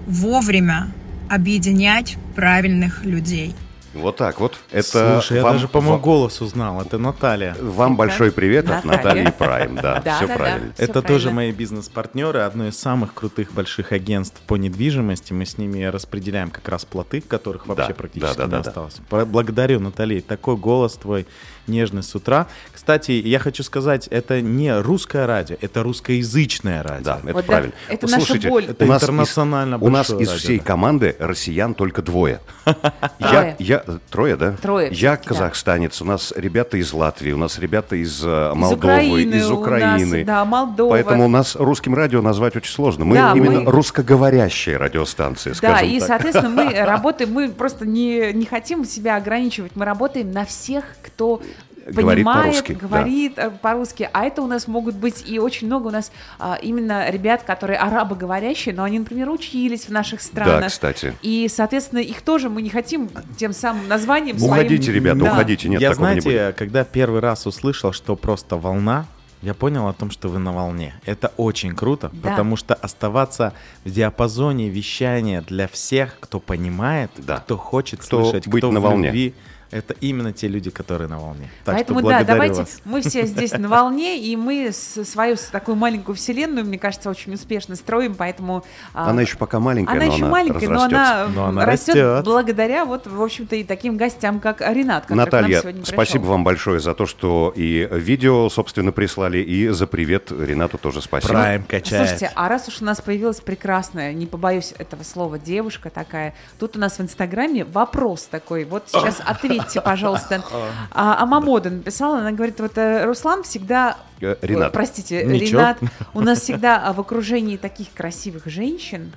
[0.07, 0.93] вовремя
[1.29, 3.53] объединять правильных людей.
[3.95, 4.59] Вот так вот.
[4.71, 6.81] Это Слушай, я вам, даже по моему вам, голос узнал.
[6.83, 7.57] Это Наталья.
[7.61, 9.25] вам большой привет от Наталья.
[9.25, 9.77] Натальи Прайм.
[9.77, 10.39] Да, Да, все да, да.
[10.39, 10.73] правильно.
[10.75, 11.33] Всё Это тоже правильно.
[11.33, 15.33] мои бизнес-партнеры, одно из самых крутых больших агентств по недвижимости.
[15.33, 18.71] Мы с ними распределяем как раз плоты, которых вообще Да, практически да, да, не да,
[18.73, 18.85] да.
[18.87, 18.97] осталось.
[19.29, 20.21] Благодарю, Натали.
[20.21, 21.27] Такой голос твой
[21.67, 22.47] нежный с утра.
[22.73, 27.05] Кстати, я хочу сказать, это не русское радио, это русскоязычное радио.
[27.05, 27.73] Да, это Вот да, правильно.
[27.89, 28.65] это наша Слушайте, боль.
[28.67, 30.65] Это у нас интернационально из, у нас из радио, всей да.
[30.65, 32.41] команды россиян только двое.
[33.19, 33.57] Я, Трое.
[33.59, 34.53] я, трое, да?
[34.61, 35.17] Трое Я да.
[35.19, 40.25] казахстанец, у нас ребята из Латвии, у нас ребята из э, Молдовы, из Украины.
[40.25, 40.91] да, Молдова.
[40.91, 43.05] Поэтому у нас русским радио назвать очень сложно.
[43.05, 46.09] Мы Да, именно мы- русскоговорящая радиостанция, Да, скажем и, так.
[46.09, 51.43] соответственно, мы работаем, мы просто не, не хотим себя ограничивать, мы работаем на всех, кто
[51.87, 52.79] Говорит понимает, по-русски, да.
[52.89, 54.09] говорит э, по-русски.
[54.13, 57.79] А это у нас могут быть и очень много у нас а, именно ребят, которые
[57.79, 60.69] арабоговорящие, но они, например, учились в наших странах.
[60.71, 61.15] кстати.
[61.23, 64.97] И, соответственно, их тоже мы не хотим тем самым названием Уходите, своим...
[64.97, 65.33] ребята, Да.
[65.33, 65.69] уходите.
[65.69, 66.57] Нет, я, такого не знаете, будет.
[66.59, 69.07] когда первый раз услышал, что просто волна,
[69.43, 70.95] я понял о том, что вы на волне.
[71.05, 72.31] Это очень круто, Да.
[72.31, 73.53] потому что оставаться
[73.85, 77.39] в диапазоне вещания для всех, кто понимает, Да.
[77.39, 79.09] кто хочет Кто слышать, быть кто на в волне.
[79.09, 79.35] любви,
[79.75, 81.51] это именно те люди, которые на волне.
[81.65, 82.81] Так Поэтому что да, давайте вас.
[82.85, 87.35] мы все здесь на волне, и мы с- свою такую маленькую вселенную, мне кажется, очень
[87.35, 88.65] успешно строим, поэтому...
[88.93, 91.95] а, Она еще пока маленькая, Она но еще она маленькая, но она, Но она растет,
[91.97, 92.25] растет.
[92.25, 95.95] благодаря вот, в общем-то, и таким гостям, как Ренат, который к Наталья, нам сегодня пришел.
[95.95, 101.03] спасибо вам большое за то, что и видео, собственно, прислали, и за привет Ренату тоже
[101.03, 101.33] спасибо.
[101.33, 102.09] Прайм качает.
[102.09, 106.77] Слушайте, а раз уж у нас появилась прекрасная, не побоюсь этого слова, девушка такая, тут
[106.77, 108.65] у нас в Инстаграме вопрос такой.
[108.65, 109.21] Вот сейчас
[109.65, 110.45] ответьте, пожалуйста.
[110.91, 113.97] А, а Мамода написала, она говорит, вот э, Руслан всегда...
[114.21, 114.73] Э, Ренат.
[114.73, 115.61] Простите, Ничего.
[115.61, 115.79] Ренат,
[116.15, 119.13] у нас всегда а, в окружении таких красивых женщин.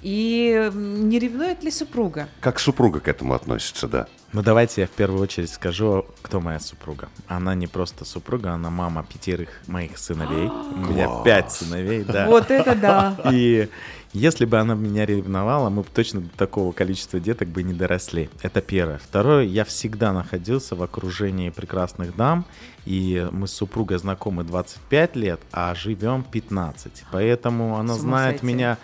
[0.00, 2.28] И не ревнует ли супруга?
[2.40, 4.06] Как супруга к этому относится, да?
[4.32, 7.08] Ну давайте я в первую очередь скажу, кто моя супруга.
[7.28, 10.48] Она не просто супруга, она мама пятерых моих сыновей.
[10.48, 12.26] У меня пять сыновей, да.
[12.26, 13.16] Вот это да.
[13.32, 13.70] И
[14.12, 18.28] если бы она меня ревновала, мы бы точно до такого количества деток бы не доросли.
[18.42, 18.98] Это первое.
[18.98, 22.44] Второе, я всегда находился в окружении прекрасных дам,
[22.84, 27.04] и мы с супругой знакомы 25 лет, а живем 15.
[27.12, 28.76] Поэтому она знает меня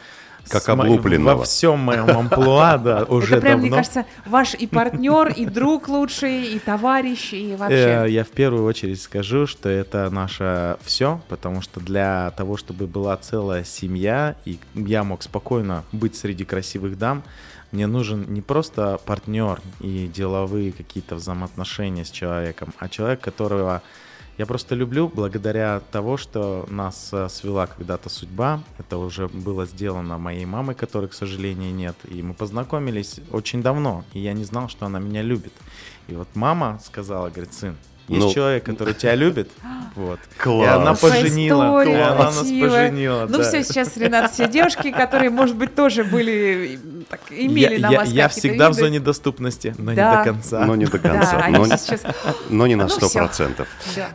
[0.48, 1.38] Как облупленного.
[1.38, 3.66] Во всем моем амплуа, да, уже Это прям, давно.
[3.66, 8.12] мне кажется, ваш и партнер, и друг лучший, и товарищ, и Э, вообще.
[8.12, 13.16] Я в первую очередь скажу, что это наше все, потому что для того, чтобы была
[13.16, 17.22] целая семья, и я мог спокойно быть среди красивых дам,
[17.72, 23.83] мне нужен не просто партнер и деловые какие-то взаимоотношения с человеком, а человек, которого
[24.37, 28.62] я просто люблю благодаря того, что нас э, свела когда-то судьба.
[28.79, 31.97] Это уже было сделано моей мамой, которой, к сожалению, нет.
[32.09, 35.53] И мы познакомились очень давно, и я не знал, что она меня любит.
[36.09, 37.77] И вот мама сказала, говорит, сын,
[38.09, 38.33] есть Ну.
[38.33, 39.51] человек, который тебя любит,
[39.97, 40.19] вот.
[40.38, 40.67] Класс.
[40.67, 43.27] И она поженила, и история она нас поженила.
[43.29, 43.45] Ну да.
[43.45, 47.99] все, сейчас, Ренат, все девушки, которые, может быть, тоже были, так, имели я, на я-
[48.01, 48.81] вас я какие-то всегда в виды.
[48.83, 50.11] зоне доступности, но Да.
[50.11, 50.64] не до конца.
[50.67, 51.38] Но не до Да, конца.
[51.43, 52.03] они но, сейчас...
[52.51, 53.19] но не на Ну, сто всё.
[53.21, 53.69] процентов.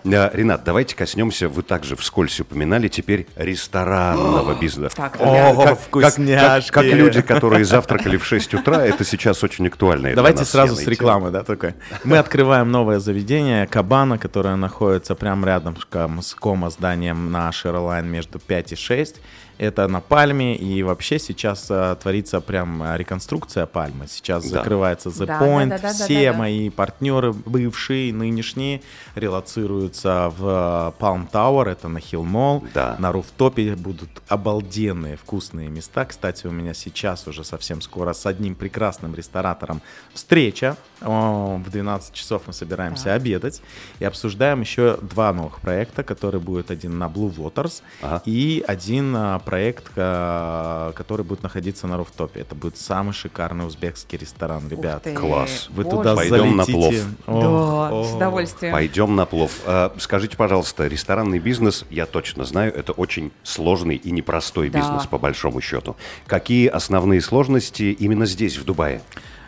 [0.03, 0.27] Да.
[0.33, 4.95] Э, Ренат, давайте коснемся, вы также вскользь упоминали теперь ресторанного бизнеса.
[4.95, 6.71] Так, О, как- вкусняшки.
[6.71, 10.13] Как, как люди, которые завтракали в 6 утра, это сейчас очень актуально.
[10.15, 11.73] Давайте сразу с рекламы, да, только.
[12.03, 15.77] Мы открываем новое заведение Кабана, которое находится прямо рядом
[16.21, 19.21] с кома зданием на Шерлайн между 5 и 6.
[19.59, 24.07] Это на Пальме, и вообще сейчас а, творится прям а, реконструкция Пальмы.
[24.07, 24.59] Сейчас Да.
[24.59, 25.67] закрывается The Да, Point.
[25.67, 26.37] да, да, да, Все да, да.
[26.39, 28.81] мои партнеры, бывшие, нынешние,
[29.15, 32.67] релацируются в а, Palm Tower, это на Hill Mall.
[32.73, 32.95] Да.
[32.99, 36.05] На руфтопе будут обалденные вкусные места.
[36.05, 39.81] Кстати, у меня сейчас уже совсем скоро с одним прекрасным ресторатором
[40.13, 40.77] встреча.
[41.01, 43.61] О, В 12 часов мы собираемся обедать
[43.99, 48.21] и обсуждаем еще два новых проекта, который будет один на Blue Waters Ага.
[48.25, 52.41] и один а, проект, а, который будет находиться на руфтопе.
[52.41, 55.01] Это будет самый шикарный узбекский ресторан, ребят.
[55.03, 55.15] ты.
[55.15, 55.69] Класс.
[55.71, 55.95] Вы Боже.
[55.97, 56.93] туда Пойдем на плов.
[57.25, 58.73] Да, О, с удовольствием.
[58.73, 59.51] Пойдем на плов.
[59.65, 64.79] А, Скажите, пожалуйста, ресторанный бизнес, я точно знаю, это очень сложный и непростой Да.
[64.79, 65.95] бизнес, по большому счету.
[66.27, 69.01] Какие основные сложности именно здесь, в Дубае?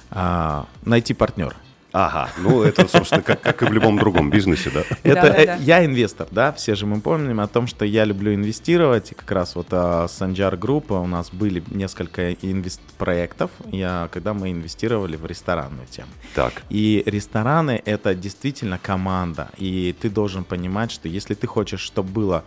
[0.09, 1.55] А, найти партнер.
[1.93, 4.83] Ага, ну это, собственно, как, как и в любом другом бизнесе, да?
[5.03, 5.55] Это Да, да, да.
[5.55, 9.11] я инвестор, да, все же мы помним о том, что я люблю инвестировать.
[9.11, 14.09] И как раз вот а, с Анджар Группа у нас были несколько инвест проектов, я,
[14.11, 16.09] когда мы инвестировали в ресторанную тему.
[16.33, 16.63] Так.
[16.69, 19.49] И рестораны это действительно команда.
[19.57, 22.43] И ты должен понимать, что если ты хочешь, чтобы было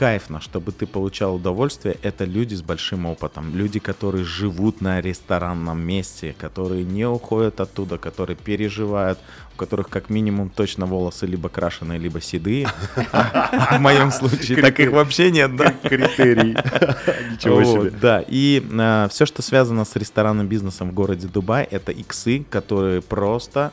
[0.00, 3.54] кайфно, чтобы ты получал удовольствие, это люди с большим опытом.
[3.54, 9.18] Люди, которые живут на ресторанном месте, которые не уходят оттуда, которые переживают,
[9.54, 12.66] у которых как минимум точно волосы либо крашеные, либо седые.
[13.72, 15.74] В моем случае так их вообще нет, да?
[15.82, 16.52] Критерий.
[17.32, 17.90] Ничего себе.
[17.90, 18.62] Да, и
[19.10, 23.70] все, что связано с ресторанным бизнесом в городе Дубай, это иксы, которые просто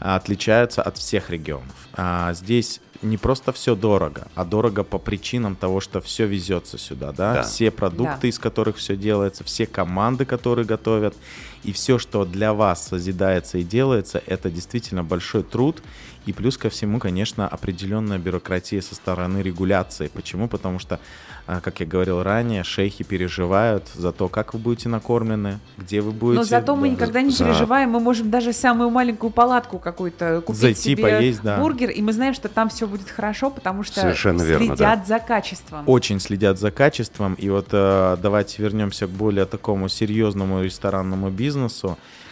[0.00, 1.76] а, отличаются от всех регионов.
[1.92, 7.12] А, здесь не просто все дорого, а дорого по причинам того, что все везется сюда,
[7.12, 7.42] да, Да.
[7.42, 8.28] все продукты, Да.
[8.28, 11.14] из которых все делается, все команды, которые готовят,
[11.62, 15.82] и все, что для вас созидается и делается, это действительно большой труд,
[16.26, 20.10] и плюс ко всему, конечно, определенная бюрократия со стороны регуляции.
[20.12, 20.48] Почему?
[20.48, 21.00] Потому что,
[21.46, 26.12] а, как я говорил ранее, шейхи переживают за то, как вы будете накормлены, где вы
[26.12, 26.40] будете.
[26.40, 26.94] Но зато мы да.
[26.94, 31.58] никогда не переживаем, мы можем даже самую маленькую палатку какую-то купить Зайти, себе поесть, да.
[31.58, 35.18] бургер, и мы знаем, что там все будет хорошо, потому что Совершенно верно, следят за
[35.20, 35.88] качеством.
[35.88, 37.34] очень следят за качеством.
[37.34, 41.49] И вот э, давайте вернемся к более такому серьезному ресторанному бизнесу.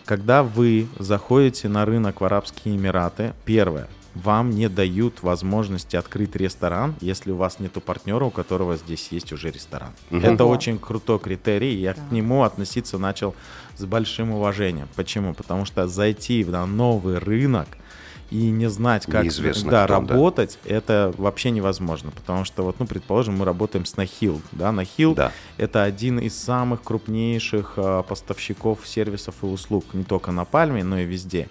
[0.05, 6.95] Когда вы заходите на рынок в Арабские Эмираты, первое, вам не дают возможности открыть ресторан,
[7.01, 9.93] если у вас нету партнера, у которого здесь есть уже ресторан.
[10.11, 10.53] Это Ого.
[10.53, 13.35] очень крутой критерий, и я к нему относиться начал
[13.77, 14.89] с большим уважением.
[14.97, 15.35] Почему?
[15.35, 17.69] Потому что зайти на новый рынок
[18.31, 19.95] и не знать, как Неизвестно да, да.
[19.95, 22.11] работать, это вообще невозможно.
[22.11, 24.43] Потому что, вот, ну, предположим, мы работаем с Нахил.
[24.53, 25.33] Да, Нахил Да.
[25.57, 30.99] это один из самых крупнейших а, поставщиков сервисов и услуг не только на Пальме, но
[30.99, 31.49] и везде.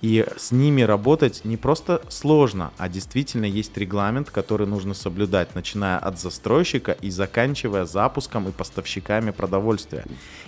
[0.00, 5.98] И с ними работать не просто сложно, а действительно есть регламент, который нужно соблюдать, начиная
[5.98, 10.04] от застройщика и заканчивая запуском и поставщиками продовольствия.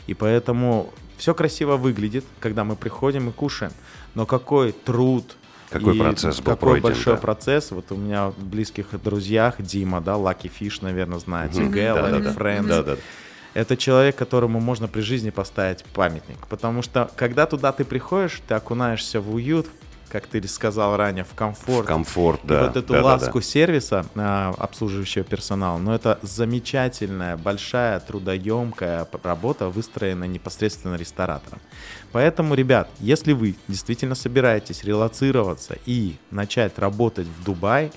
[0.06, 3.72] И поэтому все красиво выглядит, когда мы приходим и кушаем.
[4.14, 5.36] Но какой труд,
[5.70, 7.20] Какой и процесс был какой пройден, большой да.
[7.20, 7.70] процесс.
[7.70, 12.30] Вот у меня в близких друзьях Дима, да, Lucky Fish, наверное, знаете, Да-да-да.
[12.32, 12.66] Friends.
[12.66, 13.00] Да-да-да.
[13.54, 16.46] Это человек, которому можно при жизни поставить памятник.
[16.48, 19.66] Потому что, когда туда ты приходишь, ты окунаешься в уют,
[20.10, 21.84] как ты сказал ранее, в комфорт.
[21.84, 22.66] В комфорт, И да.
[22.66, 23.04] вот эту Да-да-да.
[23.06, 31.60] ласку сервиса а, обслуживающего персонала, но это замечательная, большая, трудоемкая работа, выстроенная непосредственно ресторатором.
[32.12, 37.90] Поэтому, ребят, если вы действительно собираетесь релацироваться и начать работать в Дубае,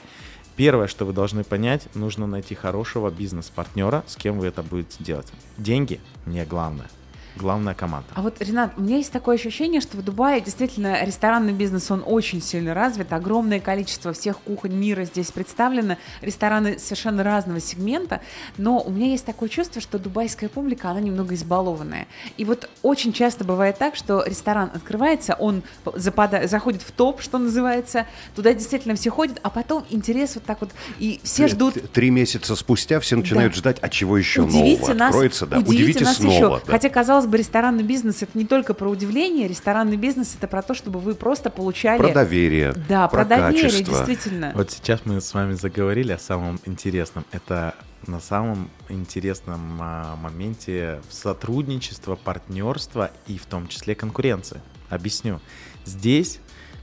[0.55, 5.25] Первое, что вы должны понять, нужно найти хорошего бизнес-партнера, с кем вы это будете делать.
[5.57, 6.87] Деньги не главное.
[7.35, 8.07] Главная команда.
[8.13, 12.03] А вот, Ренат, у меня есть такое ощущение, что в Дубае действительно ресторанный бизнес, он
[12.05, 18.21] очень сильно развит, огромное количество всех кухонь мира здесь представлено, рестораны совершенно разного сегмента,
[18.57, 22.07] но у меня есть такое чувство, что дубайская публика, она немного избалованная.
[22.37, 25.63] И вот очень часто бывает так, что ресторан открывается, он
[25.95, 30.61] запада- заходит в топ, что называется, туда действительно все ходят, а потом интерес вот так
[30.61, 30.69] вот,
[30.99, 33.57] и все ждут Три месяца спустя все начинают Да.
[33.59, 35.57] ждать, а чего еще Удивите нового нас, откроется, да.
[35.57, 36.33] удивите, Удивите нас снова.
[36.33, 36.61] еще.
[36.65, 36.71] да.
[36.71, 40.73] Хотя, казалось бы, ресторанный бизнес это не только про удивление, ресторанный бизнес это про то,
[40.73, 41.99] чтобы вы просто получали.
[41.99, 44.05] Про доверие, Да, про, доверие, качество.
[44.05, 44.51] действительно.
[44.55, 47.25] Вот сейчас мы с вами заговорили о самом интересном.
[47.31, 47.75] Это
[48.07, 54.61] на самом интересном а, моменте сотрудничества, партнерства и в том числе конкуренции.
[54.89, 55.39] Объясню.
[55.85, 56.39] Здесь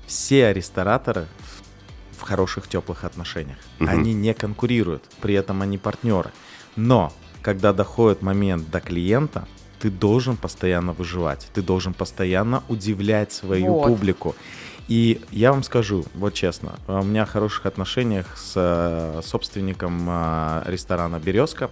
[0.07, 3.59] все рестораторы в, в хороших теплых отношениях.
[3.79, 3.91] Мгм.
[3.91, 6.31] Они не конкурируют, при этом они партнеры.
[6.77, 9.47] Но когда доходит момент до клиента,
[9.81, 13.89] ты должен постоянно выживать, ты должен постоянно удивлять свою Вот.
[13.89, 14.37] публику.
[14.89, 20.63] И я вам скажу, вот честно, у меня в хороших отношениях с э, собственником э,
[20.67, 21.71] ресторана «Березка».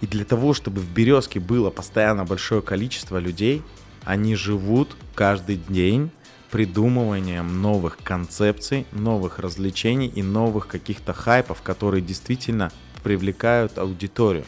[0.00, 3.62] И для того, чтобы в «Березке» было постоянно большое количество людей,
[4.04, 6.10] они живут каждый день
[6.50, 12.70] придумыванием новых концепций, новых развлечений и новых каких-то хайпов, которые действительно
[13.02, 14.44] привлекают аудиторию.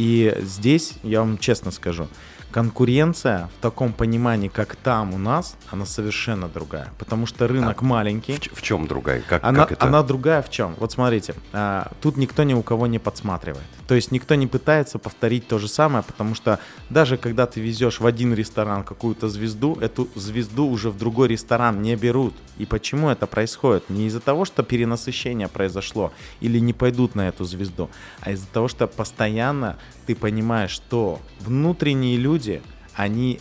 [0.00, 2.08] И здесь, я вам честно скажу,
[2.50, 6.88] конкуренция в таком понимании, как там у нас, она совершенно другая.
[6.98, 8.34] Потому что рынок маленький.
[8.34, 9.22] В, в чем другая?
[9.26, 9.86] Как, Она, как это?
[9.86, 10.74] она другая в чем?
[10.78, 13.64] Вот смотрите, а, тут никто ни у кого не подсматривает.
[13.86, 16.58] То есть никто не пытается повторить то же самое, потому что
[16.90, 21.82] даже когда ты везешь в один ресторан какую-то звезду, эту звезду уже в другой ресторан
[21.82, 22.34] не берут.
[22.58, 23.90] И почему это происходит?
[23.90, 28.68] Не из-за того, что перенасыщение произошло или не пойдут на эту звезду, а из-за того,
[28.68, 29.76] что постоянно
[30.10, 32.62] ты понимаешь, что внутренние люди,
[32.96, 33.38] они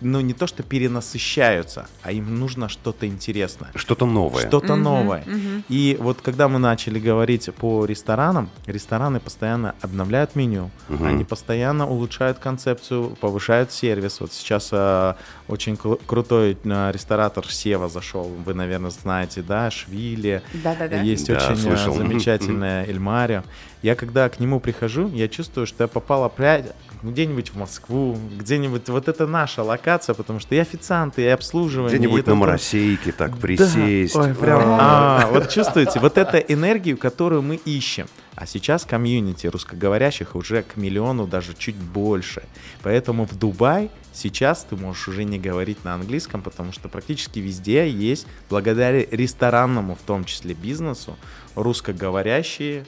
[0.00, 3.70] ну, не то что перенасыщаются, а им нужно что-то интересное.
[3.74, 4.46] Что-то новое.
[4.46, 5.24] Что-то новое.
[5.68, 12.38] И вот когда мы начали говорить по ресторанам, рестораны постоянно обновляют меню, они постоянно улучшают
[12.38, 14.20] концепцию, повышают сервис.
[14.20, 15.14] Вот сейчас э,
[15.48, 20.42] очень кру- крутой э, ресторатор Сева зашел, вы, наверное, знаете, да, Швили.
[20.64, 21.00] Да-да-да.
[21.02, 21.94] Есть Да, очень э, слышал.
[21.94, 23.42] Замечательная Эльмарио.
[23.82, 26.66] Я когда к нему прихожу, я чувствую, что я попал опять
[27.02, 31.98] где-нибудь в Москву, где-нибудь, вот это наша локация, потому что и официанты, и обслуживание.
[31.98, 33.36] Где-нибудь на моросейке так да.
[33.36, 34.16] присесть.
[34.16, 38.06] Ой, прям, А, вот чувствуете, вот эта энергию, которую мы ищем.
[38.34, 42.42] А сейчас комьюнити русскоговорящих уже к миллиону, даже чуть больше.
[42.82, 47.88] Поэтому в Дубай сейчас ты можешь уже не говорить на английском, потому что практически везде
[47.88, 51.16] есть, благодаря ресторанному, в том числе бизнесу,
[51.54, 52.86] русскоговорящие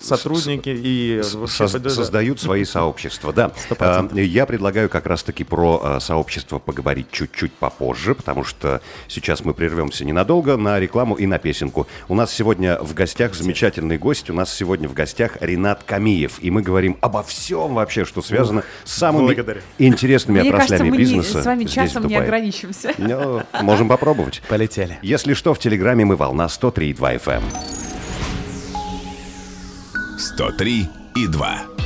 [0.00, 3.52] сотрудники и создают свои сообщества, да.
[3.56, 4.16] Сто процентов.
[4.16, 9.54] А, Я предлагаю как раз-таки про а, сообщество поговорить чуть-чуть попозже, потому что сейчас мы
[9.54, 11.86] прервемся ненадолго на рекламу и на песенку.
[12.08, 14.30] У нас сегодня в гостях замечательный гость.
[14.30, 16.38] У нас сегодня в гостях Ренат Камиев.
[16.40, 19.60] И мы говорим обо всем вообще, что связано с самыми благодарю.
[19.78, 22.92] интересными Мне кажется, отраслями мы не- бизнеса с вами часом не ограничимся.
[22.98, 24.42] Ну, можем попробовать.
[24.48, 24.98] Полетели.
[25.02, 27.42] Если что, в Телеграме мы волна 103,2 FM.
[30.20, 31.79] 103 и 2.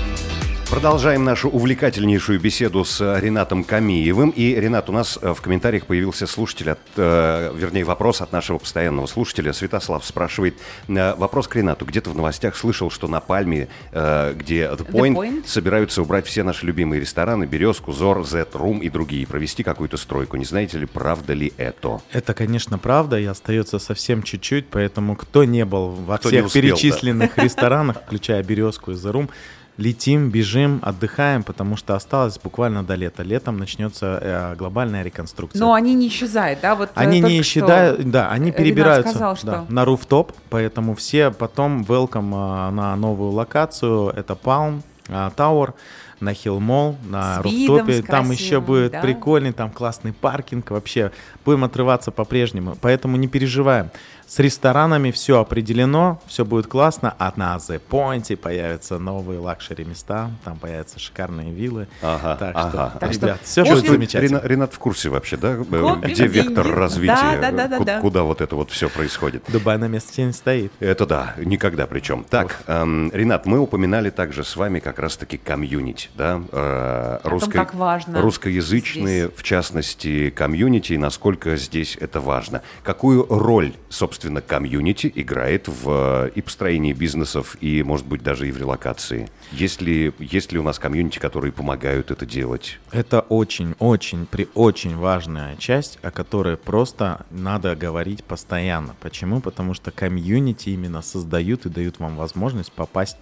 [0.71, 4.31] Продолжаем нашу увлекательнейшую беседу с э, Ренатом Камиевым.
[4.31, 8.59] И, Ренат, у нас э, в комментариях появился слушатель, от, э, вернее, вопрос от нашего
[8.59, 9.53] постоянного слушателя.
[9.53, 10.57] Святослав спрашивает,
[10.89, 11.85] э, вопрос к Ренату.
[11.85, 15.47] Где-то в новостях слышал, что на Пальме, э, где The Point, Point?
[15.47, 20.37] собираются убрать все наши любимые рестораны, Березку, Зор, Z, Рум и другие, провести какую-то стройку.
[20.37, 22.01] Не знаете ли, правда ли это?
[22.11, 26.63] Это, конечно, правда, и остается совсем чуть-чуть, поэтому кто не был во Кто всех успел,
[26.63, 26.69] да.
[26.69, 29.31] перечисленных ресторанах, включая «Березку» и «Зарум»,
[29.77, 33.23] летим, бежим, отдыхаем, потому что осталось буквально до лета.
[33.23, 35.61] Летом начнется э, глобальная реконструкция.
[35.61, 36.75] Но они не исчезают, да?
[36.75, 41.31] Вот э, Они не исчезают, да, они перебираются сказал, да, что- на руфтоп, поэтому все
[41.31, 45.75] потом welcome а, на новую локацию, это Palm а, Tower,
[46.21, 49.01] на Mall, на руфтопе, там еще красивым, будет да.
[49.01, 51.13] прикольный, там классный паркинг, вообще
[51.45, 53.91] будем отрываться по-прежнему, поэтому не переживаем.
[54.27, 60.31] С ресторанами все определено, все будет классно, а на The Point появятся новые luxury места,
[60.45, 62.71] там появятся шикарные виллы, Ага, так ага.
[62.71, 64.39] что, Так что ребят, все очень будет замечательно.
[64.39, 65.53] Рена- Ренат в курсе вообще, да?
[65.53, 66.79] э, Копим Где вектор деньги.
[66.79, 67.39] развития?
[67.41, 68.01] Да, да, да, да.
[68.01, 69.45] Куда вот это вот все происходит?
[69.49, 70.73] Дубай на месте не стоит.
[70.81, 72.25] Это да, никогда причем.
[72.29, 76.43] Так, эм, Ренат, мы упоминали также с вами как раз-таки комьюнити, да?
[76.51, 82.63] э, том, как важно Русскоязычные, в частности, комьюнити, и насколько здесь это важно.
[82.83, 88.53] Какую роль, собственно, комьюнити играет в э, и построении бизнесов, и, может быть, даже и
[88.53, 89.29] в релокации?
[89.53, 92.79] Есть ли, есть ли у нас комьюнити, которые помогают это делать?
[92.93, 98.95] Это очень-очень, при очень важная часть, о которой просто надо говорить постоянно.
[99.01, 99.41] Почему?
[99.41, 103.17] Потому что комьюнити именно создают и дают вам возможность попасть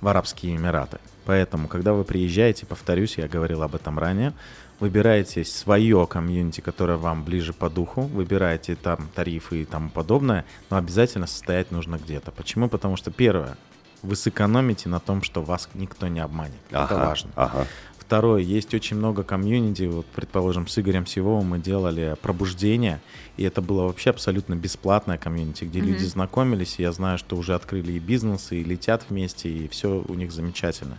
[0.00, 0.98] в Арабские Эмираты.
[1.24, 4.32] Поэтому, когда вы приезжаете, повторюсь, я говорил об этом ранее,
[4.80, 10.76] выбираете свое комьюнити, которое вам ближе по духу, выбираете там тарифы и тому подобное, но
[10.78, 12.30] обязательно состоять нужно где-то.
[12.32, 12.68] Почему?
[12.68, 13.56] Потому что первое,
[14.02, 16.54] вы сэкономите на том, что вас никто не обманет.
[16.70, 17.30] Это Ага, важно.
[17.36, 17.66] Ага.
[17.98, 23.00] Второе, есть очень много комьюнити, вот, предположим, с Игорем Сивовым мы делали пробуждение,
[23.36, 27.54] и это было вообще абсолютно бесплатное комьюнити, где люди знакомились, и я знаю, что уже
[27.54, 30.98] открыли и бизнесы, и летят вместе, и все у них замечательно.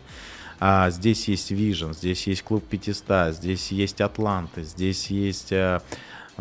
[0.63, 5.82] А здесь есть Vision, здесь есть клуб 500, здесь есть Атланты, здесь есть э,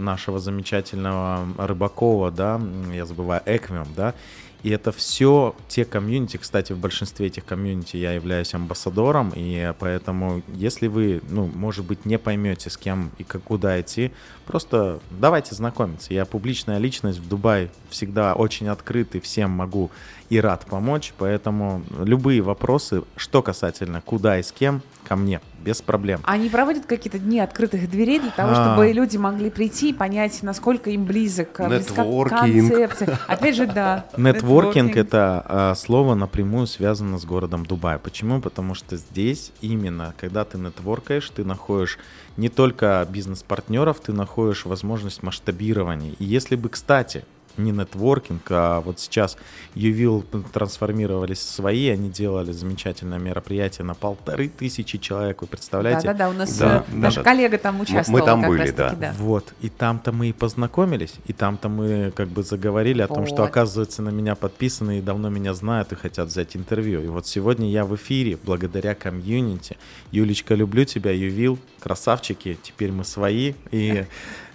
[0.01, 2.61] нашего замечательного Рыбакова, да,
[2.93, 4.15] я забываю, Эквиум, да,
[4.63, 10.43] и это все те комьюнити, кстати, в большинстве этих комьюнити я являюсь амбассадором, и поэтому,
[10.49, 14.13] если вы, ну, может быть, не поймете, с кем и как, куда идти,
[14.47, 16.13] просто давайте знакомиться.
[16.13, 19.91] Я публичная личность в Дубае всегда очень открыт и всем могу
[20.29, 25.83] и рад помочь, поэтому любые вопросы, что касательно куда и с кем, ко мне, без
[25.83, 26.20] проблем.
[26.25, 28.64] Они проводят какие-то дни открытых дверей для того, А.
[28.64, 31.83] чтобы люди могли прийти и понять, насколько им близок, э,
[32.29, 33.18] концепция.
[33.27, 34.07] Опять же, да.
[34.16, 37.99] Нетворкинг это а, слово напрямую связано с городом Дубай.
[37.99, 38.40] Почему?
[38.40, 41.99] Потому что здесь именно, когда ты нетворкаешь, ты находишь
[42.37, 46.15] не только бизнес-партнеров, ты находишь возможность масштабирования.
[46.19, 47.25] И если бы, кстати,
[47.57, 49.37] не нетворкинг, а вот сейчас
[49.75, 56.09] Ювил трансформировались в свои, они делали замечательное мероприятие на полторы тысячи человек, вы представляете?
[56.09, 57.23] Да-да-да, у нас Да, э, наш да.
[57.23, 58.25] коллега там участвовал.
[58.25, 59.15] там как были, раз-таки, да.
[59.19, 63.37] Вот, и там-то мы и познакомились, и там-то мы как бы заговорили о том, что
[63.42, 63.48] Вот.
[63.48, 67.03] оказывается на меня подписаны и давно меня знают и хотят взять интервью.
[67.03, 69.77] И вот сегодня я в эфире благодаря комьюнити.
[70.13, 73.55] Юлечка, люблю тебя, Ювил, красавчики, теперь мы свои.
[73.71, 74.07] И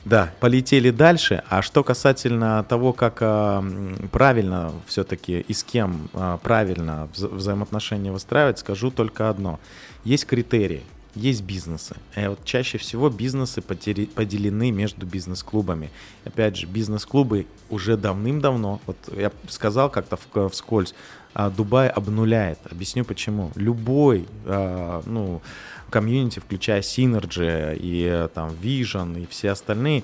[0.05, 1.43] да, полетели дальше.
[1.49, 3.63] А что касательно того, как а,
[4.11, 9.59] правильно все-таки и с кем а, правильно вза- взаимоотношения выстраивать, скажу только одно.
[10.03, 10.83] Есть критерии,
[11.15, 11.95] есть бизнесы.
[12.15, 15.89] И вот чаще всего бизнесы поделены между бизнес-клубами.
[16.23, 20.93] Опять же, бизнес-клубы уже давным-давно, вот я сказал как-то в- вскользь,
[21.33, 22.59] а, Дубай обнуляет.
[22.71, 23.51] Объясню почему.
[23.55, 25.41] Любой, а, ну,
[25.89, 30.03] комьюнити, включая Synergy и э, там Vision и все остальные,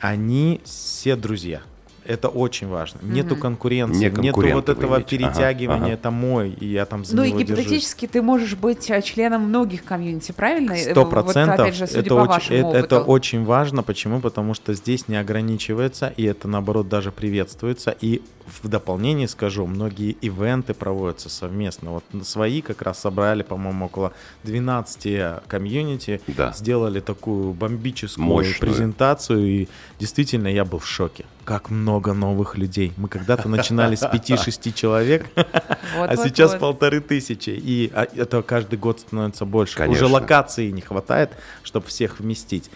[0.00, 1.60] они все друзья.
[2.04, 3.00] Это очень важно.
[3.02, 4.96] Нету конкуренции, Не нету вот этого.
[4.96, 5.92] Ага, перетягивания, ага.
[5.92, 7.58] это мой, и я там за Ну и него держусь.
[7.58, 10.72] гипотетически ты можешь быть э, членом многих комьюнити, правильно?
[10.72, 11.60] Э, Сто Вот процентов.
[11.60, 13.82] опять же, это, очень, это, очень важно.
[13.82, 14.20] Почему?
[14.20, 17.94] Потому что здесь не ограничивается, и это наоборот даже приветствуется.
[18.00, 18.22] И
[18.62, 21.90] в дополнение скажу, многие ивенты проводятся совместно.
[21.90, 24.12] Вот свои как раз собрали, по-моему, около
[24.44, 26.52] 12 комьюнити, Да.
[26.52, 28.58] сделали такую бомбическую Мощную.
[28.60, 29.68] презентацию, и
[29.98, 31.24] действительно я был в шоке.
[31.44, 32.92] Как много новых людей.
[32.96, 37.50] Мы когда-то начинали с 5-6 человек, а сейчас полторы тысячи.
[37.50, 39.82] И а, это каждый год становится больше.
[39.88, 41.30] Уже локации не хватает,
[41.62, 42.70] чтобы всех вместить.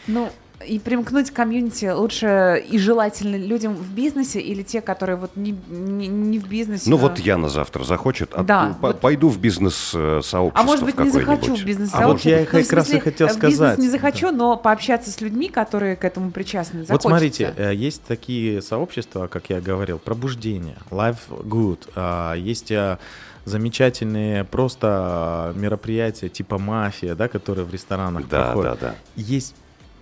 [0.63, 5.37] Ну, и примкнуть к комьюнити лучше и желательно людям в бизнесе или те, которые вот
[5.37, 6.85] не, не, не в бизнесе.
[6.91, 9.01] Ну но- вот Яна завтра захочет, а Да, по- вот.
[9.01, 11.65] пойду в бизнес-сообщество А может быть, не захочу в какое-нибудь.
[11.65, 13.79] бизнес А вот я и как раз и хотел В бизнес сказать.
[13.79, 17.09] не захочу, но пообщаться с людьми, которые к этому причастны, Вот захочется.
[17.09, 22.99] смотрите, э, есть такие сообщества, как я говорил, пробуждение, life good, а, есть а,
[23.45, 28.79] замечательные просто а, мероприятия типа мафия, да, которые в ресторанах Да, проходят.
[28.81, 28.95] да, да.
[29.17, 29.55] Есть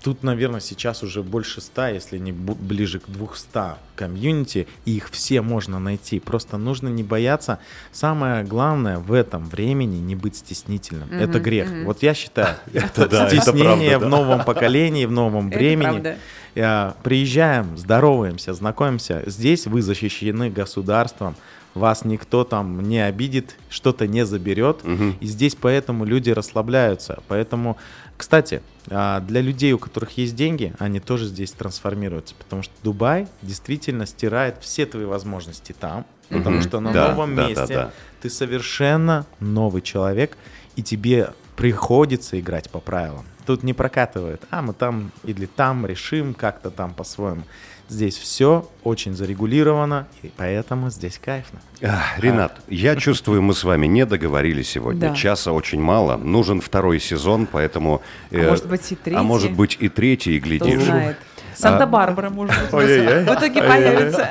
[0.03, 5.43] Тут, наверное, сейчас уже больше ста, если не ближе к 200 комьюнити, и их все
[5.43, 6.21] можно найти.
[6.21, 7.59] Просто нужно не бояться.
[7.93, 11.13] Самое главное в этом времени не быть стеснительным.
[11.13, 11.69] это грех.
[11.85, 14.17] Вот я считаю, это да, это стеснение правда, в да.
[14.17, 16.17] новом поколении, в новом времени.
[16.55, 19.23] Э, Приезжаем, здороваемся, знакомимся.
[19.27, 21.37] Здесь вы защищены государством.
[21.75, 24.81] Вас никто там не обидит, что-то не заберет.
[25.21, 27.23] И здесь поэтому люди расслабляются.
[27.29, 27.77] Поэтому,
[28.17, 32.35] кстати, а, для людей, у которых есть деньги, они тоже здесь трансформируются.
[32.37, 36.05] Потому что Дубай действительно стирает все твои возможности там.
[36.29, 36.63] Потому Мгм.
[36.63, 37.91] что на Да, новом да, да, месте да.
[38.21, 40.37] ты совершенно новый человек,
[40.77, 43.25] и тебе приходится играть по правилам.
[43.47, 47.43] Тут не прокатывает, а мы там или там решим как-то там по-своему.
[47.89, 51.61] Здесь все очень зарегулировано, и поэтому здесь кайфно.
[51.83, 55.09] Ах, Ренат, я чувствую, мы с вами не договорились сегодня.
[55.09, 55.15] Да.
[55.17, 56.17] Часа очень мало.
[56.17, 58.01] Нужен второй сезон, поэтому...
[58.31, 59.19] А э, может быть, и третий.
[59.19, 60.85] А может быть и третий, и Кто глядишь.
[60.85, 61.17] знает.
[61.61, 64.29] Санта-Барбара, может быть, в итоге появится.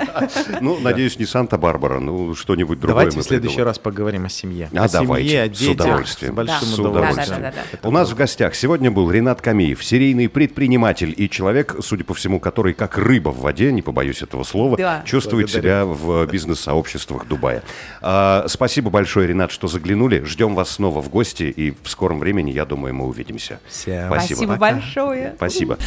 [0.62, 4.70] Ну, надеюсь, не Санта-Барбара, ну, что-нибудь другое Давайте в следующий раз поговорим о семье.
[4.76, 5.86] А, о давайте, семье, о с детях.
[5.86, 6.34] удовольствием.
[6.34, 7.38] С большим С удовольствием.
[7.38, 7.80] удовольствием.
[7.84, 12.40] У нас в гостях сегодня был Ренат Камиев, серийный предприниматель и человек, судя по всему,
[12.40, 17.64] который как рыба в воде, не побоюсь этого слова, чувствует себя в бизнес-сообществах Дубая.
[18.02, 20.24] А, спасибо большое, Ренат, что заглянули.
[20.24, 23.60] Ждем вас снова в гости, и в скором времени, я думаю, мы увидимся.
[23.68, 24.38] Всем Спасибо.
[24.38, 25.34] Спасибо большое.
[25.38, 25.78] Спасибо.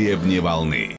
[0.00, 0.88] Гребне волны.